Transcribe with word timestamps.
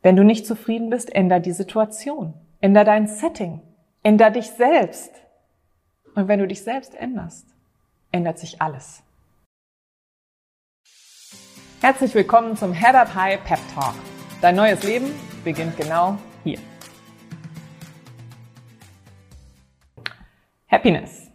Wenn 0.00 0.14
du 0.14 0.22
nicht 0.22 0.46
zufrieden 0.46 0.90
bist, 0.90 1.12
änder 1.12 1.40
die 1.40 1.52
Situation, 1.52 2.34
änder 2.60 2.84
dein 2.84 3.08
Setting, 3.08 3.60
änder 4.04 4.30
dich 4.30 4.50
selbst. 4.52 5.10
Und 6.14 6.28
wenn 6.28 6.38
du 6.38 6.46
dich 6.46 6.62
selbst 6.62 6.94
änderst, 6.94 7.48
ändert 8.12 8.38
sich 8.38 8.62
alles. 8.62 9.02
Herzlich 11.80 12.14
willkommen 12.14 12.56
zum 12.56 12.72
Head 12.72 12.94
Up 12.94 13.12
High 13.12 13.42
Pep 13.42 13.58
Talk. 13.74 13.94
Dein 14.40 14.54
neues 14.54 14.84
Leben 14.84 15.10
beginnt 15.42 15.76
genau 15.76 16.16
hier. 16.44 16.60
Happiness. 20.68 21.28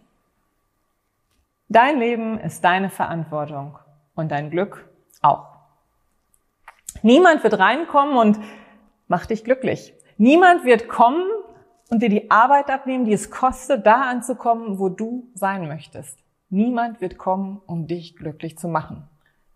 Dein 1.68 1.98
Leben 1.98 2.38
ist 2.40 2.64
deine 2.64 2.88
Verantwortung 2.88 3.78
und 4.14 4.30
dein 4.30 4.50
Glück 4.50 4.88
auch. 5.20 5.53
Niemand 7.04 7.44
wird 7.44 7.58
reinkommen 7.58 8.16
und 8.16 8.40
macht 9.08 9.28
dich 9.28 9.44
glücklich. 9.44 9.92
Niemand 10.16 10.64
wird 10.64 10.88
kommen 10.88 11.22
und 11.90 12.02
dir 12.02 12.08
die 12.08 12.30
Arbeit 12.30 12.70
abnehmen, 12.70 13.04
die 13.04 13.12
es 13.12 13.30
kostet, 13.30 13.84
da 13.84 14.04
anzukommen, 14.04 14.78
wo 14.78 14.88
du 14.88 15.30
sein 15.34 15.68
möchtest. 15.68 16.18
Niemand 16.48 17.02
wird 17.02 17.18
kommen, 17.18 17.60
um 17.66 17.86
dich 17.86 18.16
glücklich 18.16 18.56
zu 18.56 18.68
machen. 18.68 19.06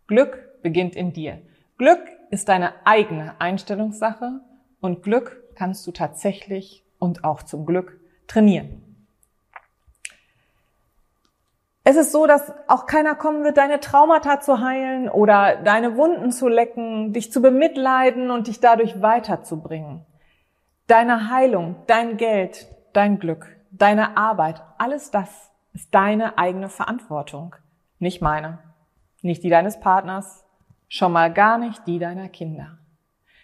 Glück 0.08 0.60
beginnt 0.62 0.94
in 0.94 1.14
dir. 1.14 1.40
Glück 1.78 2.02
ist 2.30 2.50
deine 2.50 2.74
eigene 2.84 3.40
Einstellungssache 3.40 4.42
und 4.80 5.02
Glück 5.02 5.42
kannst 5.54 5.86
du 5.86 5.92
tatsächlich 5.92 6.84
und 6.98 7.24
auch 7.24 7.42
zum 7.42 7.64
Glück 7.64 7.98
trainieren. 8.26 8.87
Es 11.84 11.96
ist 11.96 12.12
so, 12.12 12.26
dass 12.26 12.52
auch 12.66 12.86
keiner 12.86 13.14
kommen 13.14 13.44
wird, 13.44 13.56
deine 13.56 13.80
Traumata 13.80 14.40
zu 14.40 14.60
heilen 14.60 15.08
oder 15.08 15.56
deine 15.56 15.96
Wunden 15.96 16.32
zu 16.32 16.48
lecken, 16.48 17.12
dich 17.12 17.32
zu 17.32 17.40
bemitleiden 17.40 18.30
und 18.30 18.46
dich 18.46 18.60
dadurch 18.60 19.00
weiterzubringen. 19.00 20.04
Deine 20.86 21.30
Heilung, 21.30 21.76
dein 21.86 22.16
Geld, 22.16 22.66
dein 22.92 23.18
Glück, 23.18 23.46
deine 23.70 24.16
Arbeit, 24.16 24.62
alles 24.76 25.10
das 25.10 25.50
ist 25.72 25.94
deine 25.94 26.38
eigene 26.38 26.68
Verantwortung, 26.68 27.54
nicht 27.98 28.20
meine, 28.20 28.58
nicht 29.22 29.42
die 29.42 29.50
deines 29.50 29.80
Partners, 29.80 30.44
schon 30.88 31.12
mal 31.12 31.32
gar 31.32 31.58
nicht 31.58 31.86
die 31.86 31.98
deiner 31.98 32.28
Kinder. 32.28 32.78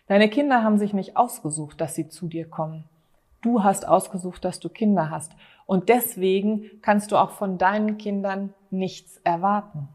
Deine 0.07 0.29
Kinder 0.29 0.63
haben 0.63 0.79
sich 0.79 0.93
nicht 0.93 1.17
ausgesucht, 1.17 1.81
dass 1.81 1.95
sie 1.95 2.09
zu 2.09 2.29
dir 2.29 2.48
kommen. 2.48 2.89
Du 3.45 3.62
hast 3.62 3.87
ausgesucht, 3.87 4.42
dass 4.47 4.59
du 4.59 4.70
Kinder 4.70 5.11
hast. 5.11 5.33
Und 5.67 5.91
deswegen 5.91 6.70
kannst 6.81 7.12
du 7.12 7.17
auch 7.17 7.33
von 7.33 7.59
deinen 7.59 7.98
Kindern 7.98 8.55
nichts 8.70 9.20
erwarten. 9.23 9.89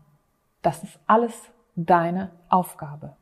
Das 0.61 0.83
ist 0.83 0.99
alles 1.07 1.33
deine 1.75 2.29
Aufgabe. 2.49 3.15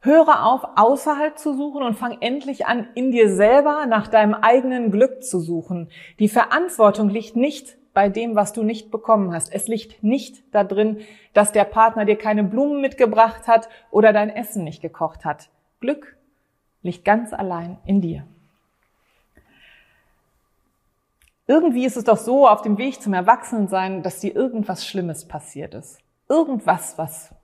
Höre 0.00 0.46
auf, 0.46 0.66
außerhalb 0.76 1.38
zu 1.38 1.54
suchen 1.54 1.82
und 1.82 1.94
fang 1.94 2.22
endlich 2.22 2.64
an, 2.64 2.88
in 2.94 3.12
dir 3.12 3.28
selber 3.28 3.84
nach 3.84 4.08
deinem 4.08 4.32
eigenen 4.32 4.90
Glück 4.90 5.22
zu 5.22 5.40
suchen. 5.40 5.90
Die 6.18 6.30
Verantwortung 6.30 7.10
liegt 7.10 7.36
nicht 7.36 7.76
bei 7.92 8.08
dem, 8.08 8.34
was 8.34 8.54
du 8.54 8.62
nicht 8.62 8.90
bekommen 8.90 9.34
hast. 9.34 9.52
Es 9.52 9.68
liegt 9.68 10.02
nicht 10.02 10.42
da 10.54 10.64
drin, 10.64 11.00
dass 11.34 11.52
der 11.52 11.64
Partner 11.64 12.06
dir 12.06 12.16
keine 12.16 12.44
Blumen 12.44 12.80
mitgebracht 12.80 13.46
hat 13.46 13.68
oder 13.90 14.14
dein 14.14 14.30
Essen 14.30 14.64
nicht 14.64 14.80
gekocht 14.80 15.26
hat. 15.26 15.50
Glück 15.80 16.16
liegt 16.80 17.04
ganz 17.04 17.34
allein 17.34 17.76
in 17.84 18.00
dir. 18.00 18.24
Irgendwie 21.52 21.84
ist 21.84 21.98
es 21.98 22.04
doch 22.04 22.16
so 22.16 22.48
auf 22.48 22.62
dem 22.62 22.78
Weg 22.78 23.02
zum 23.02 23.12
Erwachsenensein, 23.12 24.02
dass 24.02 24.20
dir 24.20 24.34
irgendwas 24.34 24.86
Schlimmes 24.86 25.28
passiert 25.28 25.74
ist. 25.74 25.98
Irgendwas, 26.26 26.96
was 26.96 27.34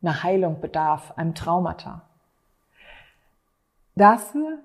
einer 0.00 0.22
Heilung 0.22 0.62
bedarf, 0.62 1.12
einem 1.18 1.34
Traumata. 1.34 2.00
Dafür 3.94 4.60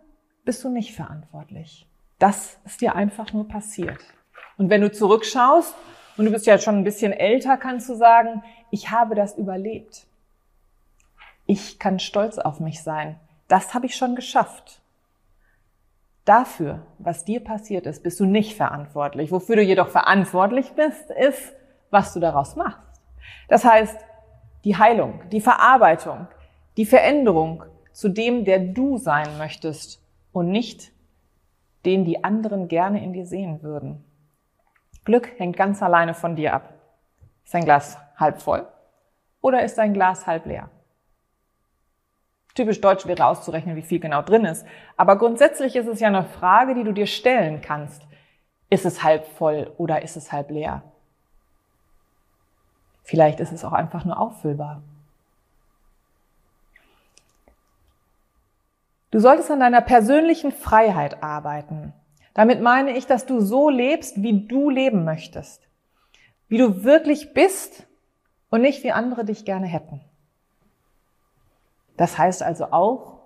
bist 0.46 0.64
du 0.64 0.70
nicht 0.70 0.96
verantwortlich. 0.96 1.86
Das 2.18 2.60
ist 2.64 2.80
dir 2.80 2.96
einfach 2.96 3.34
nur 3.34 3.50
passiert. 3.50 4.00
Und 4.58 4.70
wenn 4.70 4.80
du 4.80 4.90
zurückschaust 4.90 5.76
und 6.16 6.24
du 6.24 6.32
bist 6.32 6.46
ja 6.46 6.58
schon 6.58 6.78
ein 6.78 6.86
bisschen 6.86 7.12
älter, 7.12 7.58
kannst 7.58 7.90
du 7.90 7.96
sagen, 7.96 8.42
ich 8.72 8.90
habe 8.90 9.16
das 9.16 9.38
überlebt. 9.38 10.08
Ich 11.46 11.78
kann 11.78 12.00
stolz 12.00 12.38
auf 12.38 12.62
mich 12.62 12.84
sein. 12.84 13.20
Das 13.50 13.74
habe 13.74 13.88
ich 13.88 13.98
schon 13.98 14.16
geschafft. 14.16 14.80
Dafür, 16.28 16.86
was 17.00 17.24
dir 17.24 17.42
passiert 17.42 17.86
ist, 17.86 18.04
bist 18.04 18.20
du 18.20 18.26
nicht 18.26 18.58
verantwortlich. 18.58 19.32
Wofür 19.32 19.56
du 19.56 19.62
jedoch 19.62 19.88
verantwortlich 19.88 20.74
bist, 20.74 21.10
ist, 21.10 21.56
was 21.90 22.14
du 22.14 22.20
daraus 22.20 22.58
machst. 22.58 23.02
Das 23.48 23.64
heißt, 23.64 23.98
die 24.66 24.76
Heilung, 24.76 25.22
die 25.32 25.40
Verarbeitung, 25.40 26.28
die 26.76 26.86
Veränderung 26.86 27.64
zu 27.94 28.10
dem, 28.10 28.44
der 28.44 28.60
du 28.60 28.98
sein 28.98 29.38
möchtest 29.38 30.04
und 30.34 30.52
nicht 30.52 30.92
den 31.86 32.04
die 32.04 32.26
anderen 32.26 32.68
gerne 32.68 33.02
in 33.02 33.14
dir 33.14 33.26
sehen 33.26 33.64
würden. 33.64 34.04
Glück 35.06 35.32
hängt 35.38 35.56
ganz 35.56 35.82
alleine 35.82 36.14
von 36.14 36.36
dir 36.36 36.54
ab. 36.54 36.74
Ist 37.46 37.54
dein 37.54 37.64
Glas 37.64 37.98
halb 38.18 38.42
voll 38.42 38.68
oder 39.40 39.64
ist 39.64 39.78
dein 39.78 39.94
Glas 39.94 40.28
halb 40.28 40.46
leer? 40.46 40.70
Typisch 42.58 42.82
deutsch 42.82 43.06
wäre 43.06 43.28
auszurechnen, 43.28 43.76
wie 43.76 43.84
viel 43.84 44.00
genau 44.00 44.24
drin 44.24 44.44
ist. 44.44 44.66
Aber 44.96 45.20
grundsätzlich 45.20 45.76
ist 45.76 45.86
es 45.86 46.00
ja 46.00 46.08
eine 46.08 46.24
Frage, 46.24 46.74
die 46.74 46.84
du 46.84 46.92
dir 46.92 47.06
stellen 47.06 47.62
kannst. 47.62 48.02
Ist 48.72 48.84
es 48.84 49.04
halb 49.04 49.28
voll 49.28 49.72
oder 49.78 50.02
ist 50.02 50.18
es 50.18 50.32
halb 50.32 50.50
leer? 50.50 50.82
Vielleicht 53.04 53.42
ist 53.42 53.52
es 53.52 53.64
auch 53.64 53.74
einfach 53.74 54.06
nur 54.06 54.20
auffüllbar. 54.20 54.82
Du 59.12 59.20
solltest 59.20 59.52
an 59.52 59.60
deiner 59.60 59.82
persönlichen 59.82 60.52
Freiheit 60.52 61.22
arbeiten. 61.22 61.94
Damit 62.34 62.60
meine 62.60 62.98
ich, 62.98 63.06
dass 63.06 63.28
du 63.28 63.40
so 63.40 63.70
lebst, 63.70 64.24
wie 64.24 64.48
du 64.48 64.72
leben 64.72 65.06
möchtest. 65.06 65.62
Wie 66.48 66.58
du 66.58 66.84
wirklich 66.84 67.36
bist 67.36 67.86
und 68.50 68.62
nicht 68.62 68.84
wie 68.84 68.94
andere 68.94 69.26
dich 69.26 69.46
gerne 69.46 69.68
hätten. 69.68 70.02
Das 71.98 72.18
heißt 72.18 72.44
also 72.44 72.72
auch, 72.72 73.20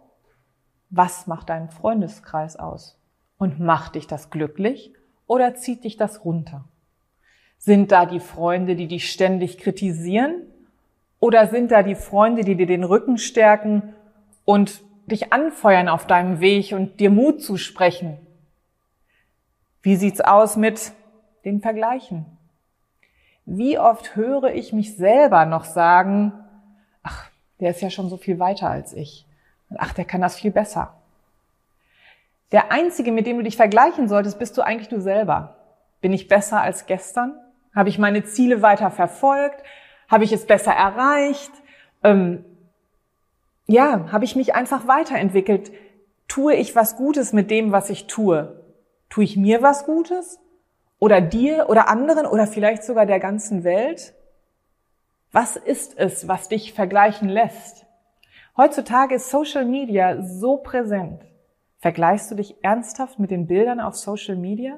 was 0.89 1.27
macht 1.27 1.49
deinen 1.49 1.69
Freundeskreis 1.69 2.55
aus? 2.55 2.97
Und 3.37 3.59
macht 3.59 3.95
dich 3.95 4.07
das 4.07 4.29
glücklich 4.29 4.93
oder 5.27 5.55
zieht 5.55 5.83
dich 5.83 5.97
das 5.97 6.25
runter? 6.25 6.65
Sind 7.57 7.91
da 7.91 8.05
die 8.05 8.19
Freunde, 8.19 8.75
die 8.75 8.87
dich 8.87 9.11
ständig 9.11 9.57
kritisieren? 9.57 10.43
Oder 11.19 11.47
sind 11.47 11.71
da 11.71 11.83
die 11.83 11.95
Freunde, 11.95 12.43
die 12.43 12.55
dir 12.55 12.65
den 12.65 12.83
Rücken 12.83 13.17
stärken 13.17 13.93
und 14.45 14.81
dich 15.05 15.33
anfeuern 15.33 15.87
auf 15.87 16.07
deinem 16.07 16.39
Weg 16.39 16.73
und 16.73 16.99
dir 16.99 17.09
Mut 17.09 17.41
zusprechen? 17.41 18.17
Wie 19.81 19.95
sieht's 19.95 20.21
aus 20.21 20.57
mit 20.57 20.91
den 21.45 21.61
Vergleichen? 21.61 22.25
Wie 23.45 23.79
oft 23.79 24.15
höre 24.15 24.53
ich 24.53 24.73
mich 24.73 24.95
selber 24.95 25.45
noch 25.45 25.63
sagen, 25.63 26.33
ach, 27.01 27.30
der 27.61 27.69
ist 27.69 27.81
ja 27.81 27.89
schon 27.89 28.09
so 28.09 28.17
viel 28.17 28.39
weiter 28.39 28.69
als 28.69 28.91
ich. 28.93 29.25
ach, 29.77 29.93
der 29.93 30.03
kann 30.03 30.19
das 30.19 30.35
viel 30.35 30.51
besser. 30.51 30.93
Der 32.51 32.71
Einzige, 32.71 33.13
mit 33.13 33.25
dem 33.25 33.37
du 33.37 33.43
dich 33.43 33.55
vergleichen 33.55 34.09
solltest, 34.09 34.37
bist 34.37 34.57
du 34.57 34.61
eigentlich 34.61 34.89
du 34.89 34.99
selber. 34.99 35.55
Bin 36.01 36.11
ich 36.11 36.27
besser 36.27 36.59
als 36.61 36.87
gestern? 36.87 37.33
Habe 37.73 37.87
ich 37.87 37.97
meine 37.97 38.25
Ziele 38.25 38.61
weiter 38.61 38.91
verfolgt? 38.91 39.63
Habe 40.09 40.25
ich 40.25 40.33
es 40.33 40.45
besser 40.45 40.73
erreicht? 40.73 41.51
Ähm, 42.03 42.43
ja, 43.67 44.11
habe 44.11 44.25
ich 44.25 44.35
mich 44.35 44.53
einfach 44.53 44.87
weiterentwickelt? 44.87 45.71
Tue 46.27 46.55
ich 46.55 46.75
was 46.75 46.97
Gutes 46.97 47.31
mit 47.31 47.49
dem, 47.51 47.71
was 47.71 47.89
ich 47.89 48.07
tue? 48.07 48.61
Tue 49.09 49.23
ich 49.23 49.37
mir 49.37 49.61
was 49.61 49.85
Gutes? 49.85 50.39
Oder 50.99 51.21
dir 51.21 51.69
oder 51.69 51.87
anderen 51.87 52.25
oder 52.25 52.47
vielleicht 52.47 52.83
sogar 52.83 53.05
der 53.05 53.19
ganzen 53.19 53.63
Welt? 53.63 54.13
Was 55.31 55.55
ist 55.55 55.97
es, 55.97 56.27
was 56.27 56.49
dich 56.49 56.73
vergleichen 56.73 57.29
lässt? 57.29 57.85
Heutzutage 58.57 59.15
ist 59.15 59.29
Social 59.29 59.65
Media 59.65 60.21
so 60.21 60.57
präsent. 60.57 61.21
Vergleichst 61.79 62.29
du 62.29 62.35
dich 62.35 62.55
ernsthaft 62.63 63.17
mit 63.17 63.31
den 63.31 63.47
Bildern 63.47 63.79
auf 63.79 63.95
Social 63.95 64.35
Media? 64.35 64.77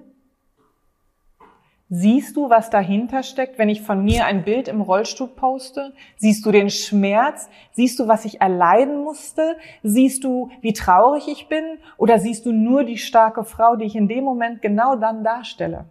Siehst 1.89 2.38
du, 2.38 2.50
was 2.50 2.69
dahinter 2.69 3.24
steckt, 3.24 3.60
wenn 3.60 3.69
ich 3.69 3.81
von 3.81 4.04
mir 4.04 4.25
ein 4.25 4.44
Bild 4.44 4.68
im 4.68 4.81
Rollstuhl 4.81 5.27
poste? 5.27 5.94
Siehst 6.18 6.45
du 6.45 6.51
den 6.51 6.69
Schmerz? 6.69 7.50
Siehst 7.74 8.00
du, 8.00 8.07
was 8.07 8.25
ich 8.25 8.42
erleiden 8.42 9.04
musste? 9.04 9.57
Siehst 9.83 10.24
du, 10.24 10.50
wie 10.62 10.74
traurig 10.74 11.27
ich 11.27 11.50
bin? 11.50 11.77
Oder 11.98 12.19
siehst 12.19 12.45
du 12.45 12.51
nur 12.51 12.83
die 12.83 12.98
starke 12.98 13.44
Frau, 13.44 13.75
die 13.75 13.86
ich 13.86 13.95
in 13.95 14.07
dem 14.07 14.24
Moment 14.24 14.62
genau 14.62 14.95
dann 14.95 15.24
darstelle? 15.24 15.86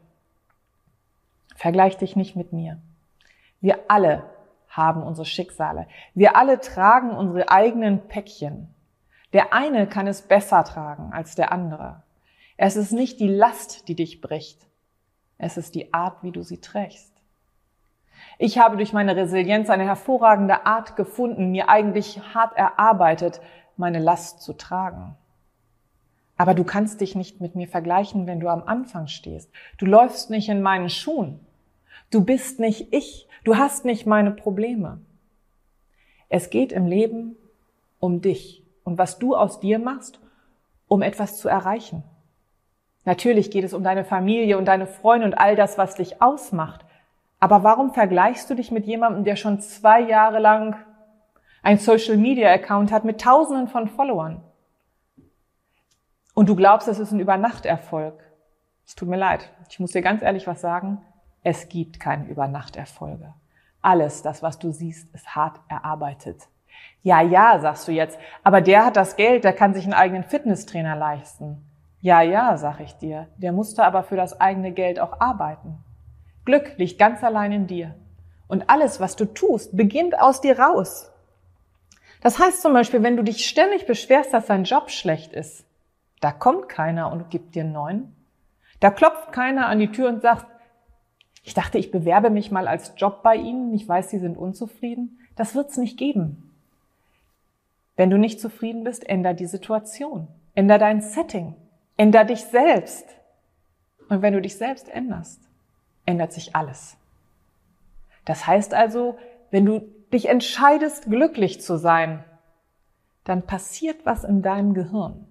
Vergleich 1.57 1.99
dich 1.99 2.17
nicht 2.17 2.37
mit 2.37 2.53
mir. 2.53 2.79
Wir 3.61 3.79
alle 3.87 4.25
haben 4.73 5.03
unsere 5.03 5.27
Schicksale. 5.27 5.87
Wir 6.15 6.35
alle 6.37 6.59
tragen 6.59 7.11
unsere 7.11 7.51
eigenen 7.51 8.09
Päckchen. 8.09 8.75
Der 9.33 9.53
eine 9.53 9.87
kann 9.87 10.07
es 10.07 10.23
besser 10.23 10.65
tragen 10.65 11.13
als 11.13 11.35
der 11.35 11.53
andere. 11.53 12.03
Es 12.57 12.77
ist 12.77 12.93
nicht 12.93 13.21
die 13.21 13.29
Last, 13.29 13.89
die 13.89 13.95
dich 13.95 14.21
bricht. 14.21 14.67
Es 15.39 15.57
ist 15.57 15.75
die 15.75 15.93
Art, 15.93 16.23
wie 16.23 16.33
du 16.33 16.43
sie 16.43 16.61
trägst. 16.61 17.13
Ich 18.39 18.59
habe 18.59 18.77
durch 18.77 18.93
meine 18.93 19.17
Resilienz 19.17 19.69
eine 19.69 19.85
hervorragende 19.85 20.67
Art 20.67 20.97
gefunden, 20.97 21.51
mir 21.51 21.69
eigentlich 21.69 22.21
hart 22.35 22.57
erarbeitet, 22.57 23.41
meine 23.77 23.99
Last 23.99 24.43
zu 24.43 24.53
tragen. 24.53 25.17
Aber 26.37 26.55
du 26.55 26.65
kannst 26.65 27.01
dich 27.01 27.15
nicht 27.15 27.41
mit 27.41 27.55
mir 27.55 27.69
vergleichen, 27.69 28.27
wenn 28.27 28.41
du 28.41 28.49
am 28.49 28.63
Anfang 28.65 29.07
stehst. 29.07 29.51
Du 29.79 29.87
läufst 29.87 30.31
nicht 30.31 30.49
in 30.49 30.63
meinen 30.63 30.89
Schuhen. 30.89 31.41
Du 32.13 32.23
bist 32.23 32.61
nicht 32.61 32.93
ich. 32.93 33.27
Du 33.43 33.57
hast 33.57 33.87
nicht 33.87 34.07
meine 34.07 34.31
Probleme. 34.31 35.01
Es 36.29 36.51
geht 36.51 36.71
im 36.71 36.87
Leben 36.87 37.37
um 37.99 38.21
dich 38.21 38.63
und 38.85 38.99
was 38.99 39.19
du 39.19 39.35
aus 39.35 39.61
dir 39.61 39.79
machst, 39.79 40.21
um 40.89 41.01
etwas 41.01 41.39
zu 41.39 41.49
erreichen. 41.49 42.05
Natürlich 43.05 43.51
geht 43.51 43.65
es 43.65 43.73
um 43.73 43.83
deine 43.83 44.05
Familie 44.05 44.59
und 44.59 44.67
deine 44.67 44.87
Freunde 44.87 45.27
und 45.27 45.35
all 45.35 45.57
das, 45.57 45.79
was 45.79 45.95
dich 45.95 46.21
ausmacht. 46.21 46.85
Aber 47.41 47.65
warum 47.65 47.95
vergleichst 47.95 48.49
du 48.51 48.55
dich 48.55 48.71
mit 48.71 48.87
jemandem, 48.87 49.25
der 49.25 49.37
schon 49.37 49.61
zwei 49.61 50.01
Jahre 50.01 50.39
lang 50.39 50.77
ein 51.63 51.79
Social 51.79 52.19
Media 52.19 52.53
Account 52.53 52.93
hat 52.93 53.05
mit 53.05 53.23
Tausenden 53.23 53.69
von 53.69 53.89
Followern? 53.89 54.43
Und 56.35 56.51
du 56.51 56.57
glaubst, 56.57 56.89
es 56.89 56.99
ist 56.99 57.13
ein 57.13 57.21
Übernachterfolg. 57.21 58.23
Es 58.87 58.95
tut 58.95 59.09
mir 59.09 59.17
leid. 59.17 59.51
Ich 59.71 59.81
muss 59.81 59.93
dir 59.93 60.03
ganz 60.03 60.23
ehrlich 60.23 60.47
was 60.47 60.61
sagen. 60.61 61.01
Es 61.43 61.69
gibt 61.69 61.99
keine 61.99 62.27
Übernachterfolge. 62.27 63.35
Alles, 63.81 64.23
das, 64.23 64.43
was 64.43 64.59
du 64.59 64.71
siehst, 64.71 65.13
ist 65.15 65.35
hart 65.35 65.61
erarbeitet. 65.69 66.49
Ja, 67.03 67.21
ja, 67.21 67.59
sagst 67.59 67.89
du 67.89 67.93
jetzt, 67.93 68.19
aber 68.45 68.61
der 68.61 68.87
hat 68.87 68.97
das 68.97 69.17
Geld, 69.17 69.45
der 69.45 69.53
kann 69.53 69.75
sich 69.75 69.85
einen 69.85 69.95
eigenen 69.95 70.23
Fitnesstrainer 70.23 70.95
leisten. 70.95 71.65
Ja, 72.01 72.21
ja, 72.21 72.57
sag 72.57 72.81
ich 72.81 72.95
dir, 72.95 73.29
der 73.37 73.53
musste 73.53 73.85
aber 73.85 74.03
für 74.05 74.17
das 74.17 74.41
eigene 74.41 74.73
Geld 74.73 75.01
auch 75.01 75.21
arbeiten. 75.21 75.79
Glück 76.45 76.75
liegt 76.77 76.99
ganz 76.99 77.23
allein 77.23 77.53
in 77.53 77.67
dir. 77.67 77.95
Und 78.49 78.69
alles, 78.71 79.01
was 79.01 79.17
du 79.17 79.25
tust, 79.25 79.77
beginnt 79.77 80.21
aus 80.21 80.41
dir 80.41 80.59
raus. 80.59 81.11
Das 82.21 82.39
heißt 82.39 82.63
zum 82.63 82.73
Beispiel, 82.73 83.03
wenn 83.03 83.17
du 83.17 83.25
dich 83.25 83.49
ständig 83.49 83.87
beschwerst, 83.87 84.33
dass 84.33 84.47
dein 84.47 84.65
Job 84.65 84.91
schlecht 84.91 85.33
ist, 85.33 85.65
da 86.21 86.31
kommt 86.31 86.69
keiner 86.69 87.11
und 87.11 87.31
gibt 87.31 87.55
dir 87.55 87.65
einen 87.65 87.73
neuen. 87.73 88.17
Da 88.79 88.91
klopft 88.91 89.33
keiner 89.33 89.67
an 89.67 89.81
die 89.81 89.91
Tür 89.91 90.09
und 90.09 90.23
sagt, 90.23 90.47
ich 91.43 91.55
dachte, 91.55 91.79
ich 91.79 91.91
bewerbe 91.91 92.31
mich 92.31 92.51
mal 92.51 92.69
als 92.69 92.95
Job 92.97 93.23
bei 93.23 93.37
Ihnen, 93.37 93.75
ich 93.75 93.87
weiß, 93.87 94.11
Sie 94.11 94.19
sind 94.19 94.37
unzufrieden. 94.37 95.19
Das 95.35 95.55
wird's 95.55 95.77
nicht 95.77 95.99
geben. 95.99 96.51
Wenn 97.97 98.11
du 98.11 98.19
nicht 98.19 98.41
zufrieden 98.41 98.85
bist, 98.85 99.09
änder 99.09 99.35
die 99.35 99.47
Situation, 99.47 100.29
änder 100.55 100.79
dein 100.79 101.03
Setting. 101.03 101.55
Änder 101.97 102.25
dich 102.25 102.45
selbst. 102.45 103.07
Und 104.09 104.23
wenn 104.23 104.35
du 104.35 104.41
dich 104.41 104.57
selbst 104.57 104.89
änderst, 104.89 105.41
ändert 106.07 106.33
sich 106.33 106.55
alles. 106.55 106.97
Das 108.25 108.47
heißt 108.47 108.75
also, 108.75 109.19
wenn 109.51 109.67
du 109.67 109.81
dich 110.13 110.29
entscheidest, 110.29 111.07
glücklich 111.07 111.61
zu 111.61 111.77
sein, 111.77 112.25
dann 113.25 113.43
passiert 113.43 114.05
was 114.05 114.25
in 114.25 114.43
deinem 114.43 114.75
Gehirn. 114.75 115.27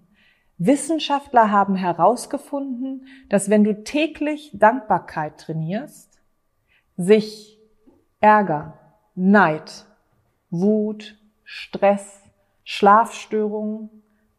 Wissenschaftler 0.64 1.50
haben 1.50 1.74
herausgefunden, 1.74 3.08
dass 3.30 3.50
wenn 3.50 3.64
du 3.64 3.84
täglich 3.84 4.52
Dankbarkeit 4.54 5.40
trainierst, 5.40 6.22
sich 6.98 7.58
Ärger, 8.20 8.78
Neid, 9.16 9.88
Wut, 10.52 11.18
Stress, 11.44 12.22
Schlafstörungen, 12.64 13.90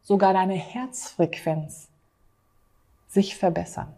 sogar 0.01 0.31
deine 0.31 0.53
Herzfrequenz 0.53 1.89
sich 3.09 3.35
verbessern. 3.35 3.93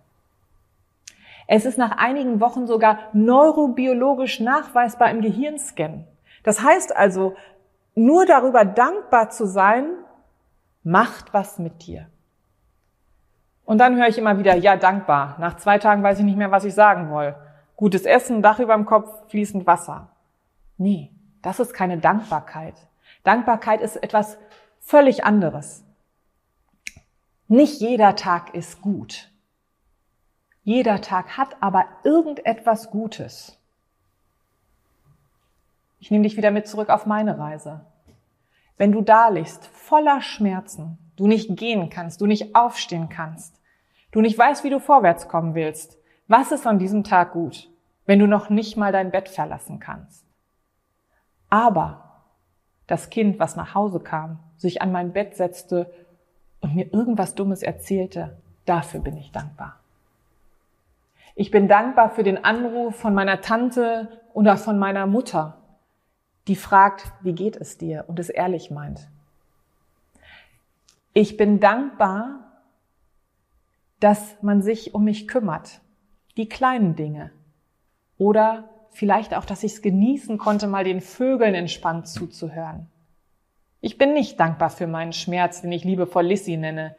Es 1.48 1.66
ist 1.66 1.78
nach 1.78 1.92
einigen 1.98 2.40
Wochen 2.40 2.66
sogar 2.66 2.98
neurobiologisch 3.14 4.40
nachweisbar 4.40 5.12
im 5.12 5.22
Gehirnscan. 5.22 6.08
Das 6.42 6.64
heißt 6.64 6.96
also, 6.96 7.36
nur 7.94 8.26
darüber 8.26 8.66
dankbar 8.66 9.30
zu 9.30 9.46
sein, 9.46 9.90
macht 10.82 11.32
was 11.32 11.60
mit 11.60 11.86
dir. 11.86 12.08
Und 13.66 13.80
dann 13.80 13.98
höre 13.98 14.08
ich 14.08 14.18
immer 14.18 14.38
wieder, 14.38 14.56
ja, 14.56 14.78
dankbar. 14.78 15.36
Nach 15.40 15.58
zwei 15.58 15.80
Tagen 15.80 16.04
weiß 16.04 16.20
ich 16.20 16.26
nicht 16.26 16.38
mehr, 16.38 16.52
was 16.52 16.64
ich 16.64 16.74
sagen 16.74 17.10
will. 17.12 17.36
Gutes 17.76 18.04
Essen, 18.04 18.42
Dach 18.42 18.60
über 18.60 18.76
dem 18.76 18.86
Kopf, 18.86 19.30
fließend 19.30 19.66
Wasser. 19.68 20.10
Nee, 20.78 21.12
das 21.42 21.60
ist 21.60 21.74
keine 21.74 21.98
Dankbarkeit. 21.98 22.76
Dankbarkeit 23.24 23.82
ist 23.82 23.98
etwas 23.98 24.38
völlig 24.80 25.26
anderes. 25.26 25.84
Nicht 27.48 27.82
jeder 27.82 28.16
Tag 28.16 28.54
ist 28.54 28.82
gut. 28.82 29.32
Jeder 30.64 31.02
Tag 31.02 31.38
hat 31.38 31.58
aber 31.60 31.86
irgendetwas 32.04 32.90
Gutes. 32.90 33.60
Ich 36.00 36.12
nehme 36.12 36.24
dich 36.24 36.38
wieder 36.38 36.52
mit 36.52 36.68
zurück 36.68 36.90
auf 36.90 37.06
meine 37.06 37.38
Reise. 37.38 37.86
Wenn 38.78 38.92
du 38.92 39.02
da 39.02 39.30
liegst, 39.30 39.68
voller 39.68 40.22
Schmerzen, 40.22 40.98
du 41.16 41.28
nicht 41.28 41.56
gehen 41.58 41.90
kannst, 41.90 42.22
du 42.22 42.26
nicht 42.26 42.56
aufstehen 42.56 43.10
kannst, 43.10 43.62
du 44.12 44.22
nicht 44.22 44.38
weißt, 44.38 44.64
wie 44.64 44.70
du 44.70 44.80
vorwärts 44.80 45.28
kommen 45.28 45.56
willst, 45.56 45.98
was 46.28 46.52
ist 46.52 46.66
an 46.66 46.80
diesem 46.80 47.04
Tag 47.04 47.34
gut, 47.34 47.70
wenn 48.06 48.20
du 48.20 48.28
noch 48.28 48.50
nicht 48.50 48.78
mal 48.78 48.92
dein 48.92 49.12
Bett 49.12 49.30
verlassen 49.30 49.80
kannst? 49.80 50.26
Aber 51.50 52.24
das 52.88 53.10
Kind, 53.10 53.40
was 53.40 53.56
nach 53.56 53.76
Hause 53.76 54.00
kam, 54.00 54.40
sich 54.58 54.82
an 54.82 54.92
mein 54.92 55.14
Bett 55.14 55.36
setzte 55.36 55.92
und 56.62 56.76
mir 56.76 56.92
irgendwas 56.94 57.36
Dummes 57.36 57.64
erzählte, 57.64 58.38
dafür 58.66 59.00
bin 59.00 59.18
ich 59.18 59.32
dankbar. 59.32 59.80
Ich 61.36 61.52
bin 61.52 61.68
dankbar 61.68 62.12
für 62.12 62.24
den 62.24 62.44
Anruf 62.44 62.96
von 62.96 63.14
meiner 63.14 63.42
Tante 63.42 64.22
oder 64.34 64.58
von 64.58 64.80
meiner 64.80 65.06
Mutter, 65.06 65.58
die 66.48 66.56
fragt, 66.56 67.12
wie 67.22 67.34
geht 67.34 67.56
es 67.56 67.78
dir 67.78 68.06
und 68.08 68.20
es 68.20 68.30
ehrlich 68.30 68.72
meint. 68.72 69.10
Ich 71.18 71.38
bin 71.38 71.62
dankbar, 71.62 72.42
dass 74.02 74.36
man 74.42 74.62
sich 74.62 74.94
um 74.94 75.06
mich 75.06 75.30
kümmert, 75.30 75.80
die 76.36 76.50
kleinen 76.50 76.98
Dinge. 76.98 77.32
Oder 78.18 78.70
vielleicht 78.92 79.34
auch, 79.34 79.46
dass 79.46 79.64
ich 79.64 79.76
es 79.76 79.82
genießen 79.82 80.38
konnte, 80.38 80.68
mal 80.68 80.84
den 80.84 81.00
Vögeln 81.00 81.56
entspannt 81.56 82.10
zuzuhören. 82.10 82.90
Ich 83.80 83.98
bin 83.98 84.12
nicht 84.12 84.38
dankbar 84.42 84.70
für 84.70 84.88
meinen 84.88 85.14
Schmerz, 85.14 85.62
den 85.62 85.72
ich 85.72 85.86
liebevoll 85.86 86.26
Lissy 86.26 86.58
nenne. 86.58 86.98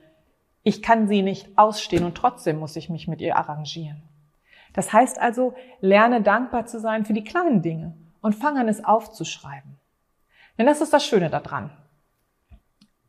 Ich 0.63 0.81
kann 0.81 1.09
sie 1.09 1.21
nicht 1.21 1.59
ausstehen 1.59 2.05
und 2.05 2.15
trotzdem 2.15 2.59
muss 2.59 2.75
ich 2.77 2.89
mich 2.89 3.09
mit 3.09 3.21
ihr 3.21 3.37
arrangieren. 3.37 4.03
Das 4.73 4.95
heißt 4.95 5.19
also, 5.19 5.53
lerne 5.83 6.23
dankbar 6.23 6.65
zu 6.65 6.81
sein 6.81 7.05
für 7.05 7.13
die 7.13 7.25
kleinen 7.25 7.61
Dinge 7.61 7.95
und 8.23 8.35
fange 8.35 8.61
an, 8.61 8.69
es 8.69 8.83
aufzuschreiben. 8.83 9.77
Denn 10.57 10.65
das 10.65 10.81
ist 10.81 10.95
das 10.95 11.05
Schöne 11.05 11.29
daran. 11.29 11.71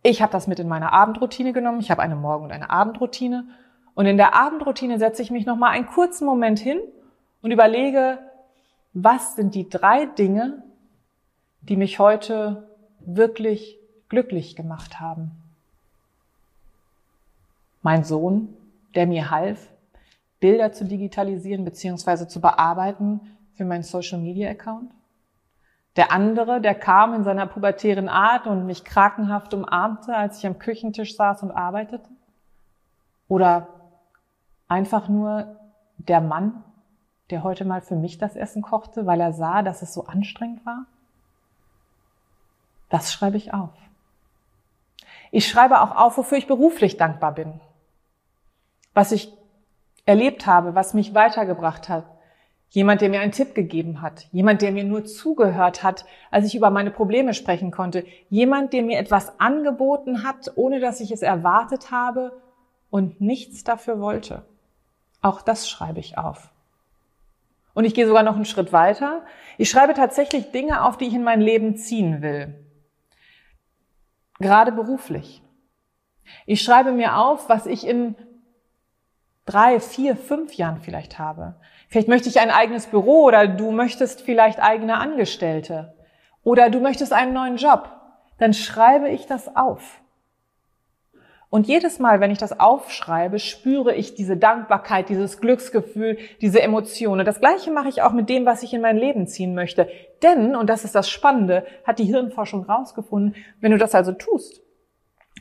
Ich 0.09 0.21
habe 0.21 0.31
das 0.31 0.47
mit 0.47 0.57
in 0.57 0.69
meine 0.69 0.93
Abendroutine 0.93 1.51
genommen. 1.51 1.81
Ich 1.81 1.91
habe 1.91 2.01
eine 2.01 2.15
Morgen- 2.15 2.45
und 2.45 2.53
eine 2.53 2.69
Abendroutine. 2.69 3.43
Und 3.93 4.05
in 4.05 4.15
der 4.15 4.35
Abendroutine 4.35 4.99
setze 4.99 5.21
ich 5.21 5.31
mich 5.31 5.45
nochmal 5.45 5.71
einen 5.71 5.85
kurzen 5.85 6.25
Moment 6.25 6.59
hin 6.59 6.79
und 7.41 7.51
überlege, 7.51 8.17
was 8.93 9.35
sind 9.35 9.53
die 9.53 9.67
drei 9.67 10.05
Dinge, 10.05 10.63
die 11.59 11.75
mich 11.75 11.99
heute 11.99 12.69
wirklich 13.01 13.77
glücklich 14.07 14.55
gemacht 14.55 15.01
haben. 15.01 15.31
Mein 17.81 18.05
Sohn, 18.05 18.55
der 18.95 19.07
mir 19.07 19.29
half, 19.29 19.67
Bilder 20.39 20.71
zu 20.71 20.85
digitalisieren 20.85 21.65
bzw. 21.65 22.29
zu 22.29 22.39
bearbeiten 22.39 23.19
für 23.55 23.65
meinen 23.65 23.83
Social 23.83 24.19
Media 24.19 24.49
Account. 24.51 24.89
Der 25.97 26.11
andere, 26.11 26.61
der 26.61 26.75
kam 26.75 27.15
in 27.15 27.23
seiner 27.23 27.47
pubertären 27.47 28.07
Art 28.07 28.45
und 28.45 28.67
mich 28.67 28.85
krakenhaft 28.85 29.53
umarmte, 29.55 30.15
als 30.15 30.37
ich 30.37 30.45
am 30.45 30.59
Küchentisch 30.59 31.15
saß 31.15 31.41
und 31.41 31.51
arbeitete. 31.51 32.07
Oder 33.27 33.67
einfach 34.67 35.09
nur 35.09 35.57
der 35.97 36.21
Mann, 36.21 36.63
der 37.31 37.43
heute 37.43 37.65
mal 37.65 37.81
für 37.81 37.95
mich 37.95 38.19
das 38.19 38.35
Essen 38.35 38.61
kochte, 38.61 39.07
weil 39.07 39.19
er 39.19 39.33
sah, 39.33 39.63
dass 39.63 39.81
es 39.81 39.93
so 39.93 40.05
anstrengend 40.05 40.63
war. 40.65 40.85
Das 42.89 43.11
schreibe 43.11 43.37
ich 43.37 43.53
auf. 43.53 43.71
Ich 45.31 45.47
schreibe 45.47 45.81
auch 45.81 45.95
auf, 45.95 46.17
wofür 46.17 46.37
ich 46.37 46.47
beruflich 46.47 46.97
dankbar 46.97 47.33
bin. 47.33 47.59
Was 48.93 49.11
ich 49.11 49.33
erlebt 50.05 50.45
habe, 50.45 50.75
was 50.75 50.93
mich 50.93 51.15
weitergebracht 51.15 51.89
hat. 51.89 52.05
Jemand, 52.69 53.01
der 53.01 53.09
mir 53.09 53.21
einen 53.21 53.31
Tipp 53.31 53.55
gegeben 53.55 54.01
hat. 54.01 54.27
Jemand, 54.31 54.61
der 54.61 54.71
mir 54.71 54.83
nur 54.83 55.05
zugehört 55.05 55.83
hat, 55.83 56.05
als 56.31 56.45
ich 56.45 56.55
über 56.55 56.69
meine 56.69 56.91
Probleme 56.91 57.33
sprechen 57.33 57.71
konnte. 57.71 58.05
Jemand, 58.29 58.73
der 58.73 58.83
mir 58.83 58.99
etwas 58.99 59.39
angeboten 59.39 60.23
hat, 60.23 60.51
ohne 60.55 60.79
dass 60.79 60.99
ich 60.99 61.11
es 61.11 61.21
erwartet 61.21 61.91
habe 61.91 62.41
und 62.89 63.21
nichts 63.21 63.63
dafür 63.63 63.99
wollte. 63.99 64.45
Auch 65.21 65.41
das 65.41 65.69
schreibe 65.69 65.99
ich 65.99 66.17
auf. 66.17 66.51
Und 67.73 67.85
ich 67.85 67.93
gehe 67.93 68.07
sogar 68.07 68.23
noch 68.23 68.35
einen 68.35 68.45
Schritt 68.45 68.73
weiter. 68.73 69.23
Ich 69.57 69.69
schreibe 69.69 69.93
tatsächlich 69.93 70.51
Dinge 70.51 70.83
auf, 70.83 70.97
die 70.97 71.05
ich 71.05 71.13
in 71.13 71.23
mein 71.23 71.41
Leben 71.41 71.77
ziehen 71.77 72.21
will 72.21 72.55
gerade 74.39 74.71
beruflich. 74.71 75.41
Ich 76.45 76.61
schreibe 76.61 76.91
mir 76.91 77.17
auf, 77.17 77.49
was 77.49 77.65
ich 77.65 77.87
in 77.87 78.15
drei, 79.47 79.79
vier, 79.79 80.15
fünf 80.15 80.53
Jahren 80.53 80.81
vielleicht 80.81 81.17
habe. 81.17 81.55
Vielleicht 81.89 82.09
möchte 82.09 82.29
ich 82.29 82.39
ein 82.39 82.51
eigenes 82.51 82.85
Büro 82.85 83.23
oder 83.23 83.47
du 83.47 83.71
möchtest 83.71 84.21
vielleicht 84.21 84.61
eigene 84.61 84.97
Angestellte 84.99 85.95
oder 86.43 86.69
du 86.69 86.79
möchtest 86.79 87.13
einen 87.13 87.33
neuen 87.33 87.57
Job. 87.57 87.89
dann 88.39 88.53
schreibe 88.53 89.09
ich 89.09 89.25
das 89.25 89.55
auf. 89.55 89.99
Und 91.49 91.67
jedes 91.67 91.97
Mal, 91.97 92.19
wenn 92.19 92.29
ich 92.29 92.37
das 92.37 92.59
aufschreibe, 92.59 93.39
spüre 93.39 93.95
ich 93.95 94.15
diese 94.15 94.35
Dankbarkeit, 94.37 95.09
dieses 95.09 95.39
Glücksgefühl, 95.39 96.17
diese 96.41 96.61
Emotionen. 96.61 97.25
Das 97.25 97.39
Gleiche 97.39 97.71
mache 97.71 97.87
ich 97.87 98.01
auch 98.01 98.11
mit 98.11 98.29
dem, 98.29 98.45
was 98.45 98.63
ich 98.63 98.73
in 98.73 98.81
mein 98.81 98.97
Leben 98.97 99.27
ziehen 99.27 99.55
möchte. 99.55 99.89
Denn, 100.21 100.55
und 100.55 100.69
das 100.69 100.83
ist 100.83 100.93
das 100.93 101.09
Spannende, 101.09 101.65
hat 101.85 101.99
die 101.99 102.03
Hirnforschung 102.03 102.65
rausgefunden, 102.65 103.35
wenn 103.61 103.71
du 103.71 103.77
das 103.77 103.95
also 103.95 104.11
tust, 104.11 104.61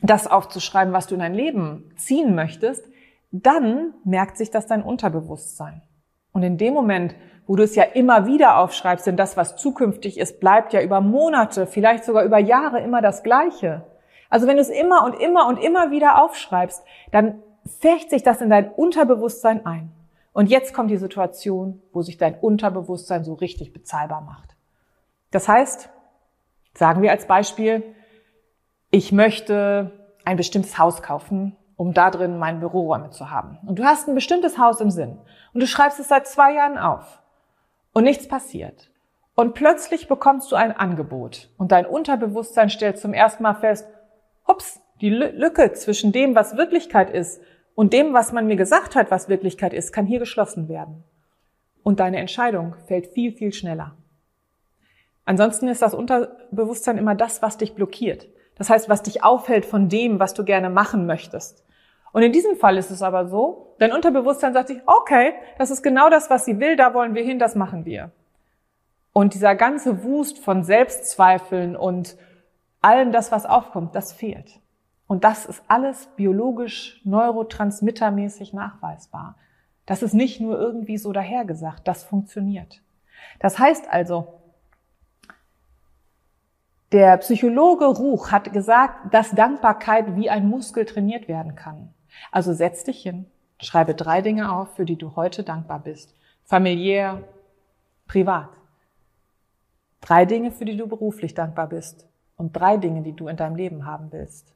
das 0.01 0.27
aufzuschreiben, 0.27 0.93
was 0.93 1.07
du 1.07 1.15
in 1.15 1.19
dein 1.19 1.35
Leben 1.35 1.91
ziehen 1.97 2.35
möchtest, 2.35 2.85
dann 3.31 3.93
merkt 4.03 4.37
sich 4.37 4.51
das 4.51 4.67
dein 4.67 4.83
Unterbewusstsein. 4.83 5.81
Und 6.31 6.43
in 6.43 6.57
dem 6.57 6.73
Moment, 6.73 7.15
wo 7.45 7.55
du 7.55 7.63
es 7.63 7.75
ja 7.75 7.83
immer 7.83 8.25
wieder 8.25 8.59
aufschreibst, 8.59 9.07
denn 9.07 9.17
das, 9.17 9.37
was 9.37 9.55
zukünftig 9.55 10.19
ist, 10.19 10.39
bleibt 10.39 10.73
ja 10.73 10.81
über 10.81 11.01
Monate, 11.01 11.65
vielleicht 11.65 12.05
sogar 12.05 12.23
über 12.23 12.37
Jahre 12.37 12.81
immer 12.81 13.01
das 13.01 13.23
Gleiche 13.23 13.85
also 14.29 14.47
wenn 14.47 14.57
du 14.57 14.61
es 14.61 14.69
immer 14.69 15.05
und 15.05 15.13
immer 15.13 15.47
und 15.47 15.57
immer 15.57 15.91
wieder 15.91 16.21
aufschreibst, 16.21 16.83
dann 17.11 17.41
färcht 17.79 18.09
sich 18.09 18.23
das 18.23 18.41
in 18.41 18.49
dein 18.49 18.71
Unterbewusstsein 18.71 19.65
ein. 19.65 19.91
Und 20.33 20.49
jetzt 20.49 20.73
kommt 20.73 20.91
die 20.91 20.97
Situation, 20.97 21.81
wo 21.93 22.01
sich 22.01 22.17
dein 22.17 22.35
Unterbewusstsein 22.35 23.23
so 23.23 23.33
richtig 23.33 23.73
bezahlbar 23.73 24.21
macht. 24.21 24.55
Das 25.31 25.47
heißt, 25.47 25.89
sagen 26.73 27.01
wir 27.01 27.11
als 27.11 27.25
Beispiel, 27.25 27.83
ich 28.91 29.11
möchte 29.11 29.91
ein 30.25 30.37
bestimmtes 30.37 30.77
Haus 30.77 31.01
kaufen, 31.01 31.55
um 31.77 31.93
da 31.93 32.09
drin 32.11 32.39
meine 32.39 32.59
Büroräume 32.59 33.11
zu 33.11 33.29
haben. 33.31 33.59
Und 33.65 33.79
du 33.79 33.85
hast 33.85 34.07
ein 34.07 34.15
bestimmtes 34.15 34.57
Haus 34.57 34.81
im 34.81 34.91
Sinn. 34.91 35.17
Und 35.53 35.61
du 35.61 35.67
schreibst 35.67 35.99
es 35.99 36.09
seit 36.09 36.27
zwei 36.27 36.53
Jahren 36.53 36.77
auf. 36.77 37.21
Und 37.93 38.03
nichts 38.03 38.27
passiert. 38.27 38.89
Und 39.35 39.53
plötzlich 39.53 40.07
bekommst 40.07 40.51
du 40.51 40.55
ein 40.55 40.75
Angebot. 40.75 41.49
Und 41.57 41.71
dein 41.71 41.85
Unterbewusstsein 41.85 42.71
stellt 42.71 42.97
zum 42.97 43.13
ersten 43.13 43.43
Mal 43.43 43.53
fest, 43.53 43.87
ups, 44.47 44.81
die 44.99 45.11
Lücke 45.11 45.73
zwischen 45.73 46.11
dem, 46.11 46.33
was 46.33 46.57
Wirklichkeit 46.57 47.11
ist 47.11 47.39
und 47.75 47.93
dem, 47.93 48.13
was 48.13 48.31
man 48.31 48.47
mir 48.47 48.55
gesagt 48.55 48.95
hat, 48.95 49.11
was 49.11 49.29
Wirklichkeit 49.29 49.73
ist, 49.73 49.93
kann 49.93 50.07
hier 50.07 50.17
geschlossen 50.17 50.67
werden. 50.69 51.03
Und 51.83 51.99
deine 51.99 52.17
Entscheidung 52.17 52.75
fällt 52.87 53.13
viel, 53.13 53.31
viel 53.31 53.53
schneller. 53.53 53.95
Ansonsten 55.25 55.67
ist 55.67 55.83
das 55.83 55.93
Unterbewusstsein 55.93 56.97
immer 56.97 57.13
das, 57.13 57.43
was 57.43 57.57
dich 57.57 57.75
blockiert. 57.75 58.27
Das 58.55 58.71
heißt, 58.71 58.89
was 58.89 59.03
dich 59.03 59.23
aufhält 59.23 59.65
von 59.65 59.87
dem, 59.89 60.19
was 60.19 60.33
du 60.33 60.43
gerne 60.43 60.71
machen 60.71 61.05
möchtest. 61.05 61.66
Und 62.17 62.23
in 62.23 62.31
diesem 62.31 62.55
Fall 62.55 62.77
ist 62.77 62.89
es 62.89 63.03
aber 63.03 63.27
so, 63.27 63.75
dein 63.77 63.93
Unterbewusstsein 63.93 64.51
sagt 64.51 64.69
sich, 64.69 64.81
okay, 64.87 65.35
das 65.59 65.69
ist 65.69 65.83
genau 65.83 66.09
das, 66.09 66.31
was 66.31 66.45
sie 66.45 66.59
will, 66.59 66.75
da 66.75 66.95
wollen 66.95 67.13
wir 67.13 67.23
hin, 67.23 67.37
das 67.37 67.53
machen 67.53 67.85
wir. 67.85 68.09
Und 69.13 69.35
dieser 69.35 69.53
ganze 69.53 70.03
Wust 70.03 70.39
von 70.39 70.63
Selbstzweifeln 70.63 71.75
und 71.75 72.17
allem 72.81 73.11
das, 73.11 73.31
was 73.31 73.45
aufkommt, 73.45 73.93
das 73.93 74.13
fehlt. 74.13 74.59
Und 75.05 75.25
das 75.25 75.45
ist 75.45 75.61
alles 75.67 76.07
biologisch, 76.15 77.01
neurotransmittermäßig 77.03 78.51
nachweisbar. 78.51 79.35
Das 79.85 80.01
ist 80.01 80.15
nicht 80.15 80.41
nur 80.41 80.59
irgendwie 80.59 80.97
so 80.97 81.13
dahergesagt, 81.13 81.87
das 81.87 82.03
funktioniert. 82.03 82.81
Das 83.37 83.59
heißt 83.59 83.93
also, 83.93 84.41
der 86.91 87.17
Psychologe 87.17 87.85
Ruch 87.85 88.31
hat 88.31 88.53
gesagt, 88.53 89.13
dass 89.13 89.29
Dankbarkeit 89.35 90.15
wie 90.15 90.31
ein 90.31 90.49
Muskel 90.49 90.83
trainiert 90.83 91.27
werden 91.27 91.53
kann. 91.53 91.93
Also 92.31 92.53
setz 92.53 92.83
dich 92.83 93.01
hin, 93.01 93.25
schreibe 93.61 93.95
drei 93.95 94.21
Dinge 94.21 94.51
auf, 94.51 94.75
für 94.75 94.85
die 94.85 94.97
du 94.97 95.15
heute 95.15 95.43
dankbar 95.43 95.79
bist. 95.79 96.15
Familiär, 96.43 97.23
privat. 98.07 98.49
Drei 100.01 100.25
Dinge, 100.25 100.51
für 100.51 100.65
die 100.65 100.77
du 100.77 100.87
beruflich 100.87 101.33
dankbar 101.33 101.67
bist 101.67 102.07
und 102.37 102.55
drei 102.55 102.77
Dinge, 102.77 103.01
die 103.01 103.13
du 103.13 103.27
in 103.27 103.37
deinem 103.37 103.55
Leben 103.55 103.85
haben 103.85 104.11
willst. 104.11 104.53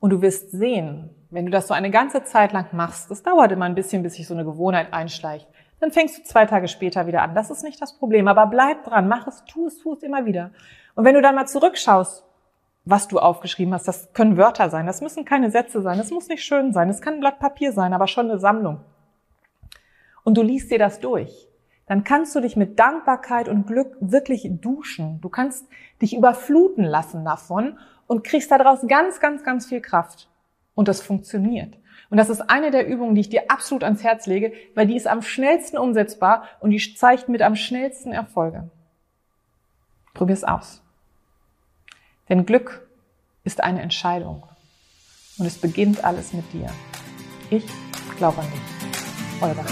Und 0.00 0.10
du 0.10 0.22
wirst 0.22 0.52
sehen, 0.52 1.10
wenn 1.30 1.44
du 1.44 1.50
das 1.50 1.66
so 1.66 1.74
eine 1.74 1.90
ganze 1.90 2.22
Zeit 2.24 2.52
lang 2.52 2.68
machst, 2.72 3.10
das 3.10 3.22
dauert 3.22 3.52
immer 3.52 3.64
ein 3.64 3.74
bisschen, 3.74 4.02
bis 4.02 4.14
sich 4.14 4.26
so 4.26 4.34
eine 4.34 4.44
Gewohnheit 4.44 4.92
einschleicht, 4.92 5.48
dann 5.80 5.92
fängst 5.92 6.18
du 6.18 6.22
zwei 6.22 6.46
Tage 6.46 6.68
später 6.68 7.06
wieder 7.06 7.22
an. 7.22 7.34
Das 7.34 7.50
ist 7.50 7.62
nicht 7.62 7.82
das 7.82 7.98
Problem, 7.98 8.28
aber 8.28 8.46
bleib 8.46 8.84
dran, 8.84 9.08
mach 9.08 9.26
es, 9.26 9.44
tu 9.44 9.66
es, 9.66 9.78
tu 9.78 9.92
es 9.92 10.02
immer 10.02 10.24
wieder. 10.24 10.50
Und 10.94 11.04
wenn 11.04 11.14
du 11.14 11.22
dann 11.22 11.34
mal 11.34 11.46
zurückschaust, 11.46 12.24
was 12.88 13.08
du 13.08 13.18
aufgeschrieben 13.18 13.74
hast, 13.74 13.88
das 13.88 14.12
können 14.12 14.36
Wörter 14.36 14.70
sein, 14.70 14.86
das 14.86 15.00
müssen 15.00 15.24
keine 15.24 15.50
Sätze 15.50 15.82
sein, 15.82 15.98
das 15.98 16.10
muss 16.10 16.28
nicht 16.28 16.44
schön 16.44 16.72
sein, 16.72 16.88
es 16.88 17.00
kann 17.00 17.14
ein 17.14 17.20
Blatt 17.20 17.38
Papier 17.38 17.72
sein, 17.72 17.92
aber 17.92 18.06
schon 18.06 18.30
eine 18.30 18.38
Sammlung. 18.38 18.80
Und 20.24 20.36
du 20.36 20.42
liest 20.42 20.70
dir 20.70 20.78
das 20.78 21.00
durch 21.00 21.48
dann 21.88 22.04
kannst 22.04 22.36
du 22.36 22.40
dich 22.40 22.54
mit 22.54 22.78
Dankbarkeit 22.78 23.48
und 23.48 23.66
Glück 23.66 23.96
wirklich 23.98 24.46
duschen. 24.60 25.20
Du 25.22 25.30
kannst 25.30 25.66
dich 26.02 26.14
überfluten 26.14 26.84
lassen 26.84 27.24
davon 27.24 27.78
und 28.06 28.24
kriegst 28.24 28.50
daraus 28.50 28.86
ganz, 28.86 29.20
ganz, 29.20 29.42
ganz 29.42 29.66
viel 29.66 29.80
Kraft. 29.80 30.28
Und 30.74 30.86
das 30.86 31.00
funktioniert. 31.00 31.76
Und 32.10 32.18
das 32.18 32.28
ist 32.28 32.42
eine 32.42 32.70
der 32.70 32.86
Übungen, 32.86 33.14
die 33.14 33.22
ich 33.22 33.30
dir 33.30 33.50
absolut 33.50 33.84
ans 33.84 34.04
Herz 34.04 34.26
lege, 34.26 34.52
weil 34.74 34.86
die 34.86 34.96
ist 34.96 35.06
am 35.06 35.22
schnellsten 35.22 35.78
umsetzbar 35.78 36.44
und 36.60 36.70
die 36.70 36.94
zeigt 36.94 37.28
mit 37.30 37.42
am 37.42 37.56
schnellsten 37.56 38.12
Erfolge. 38.12 38.70
Probier's 40.12 40.44
aus. 40.44 40.82
Denn 42.28 42.46
Glück 42.46 42.86
ist 43.44 43.62
eine 43.62 43.82
Entscheidung. 43.82 44.42
Und 45.38 45.46
es 45.46 45.58
beginnt 45.58 46.04
alles 46.04 46.32
mit 46.32 46.52
dir. 46.52 46.70
Ich 47.50 47.64
glaube 48.16 48.40
an 48.40 48.46
dich. 48.50 49.42
Olga. 49.42 49.64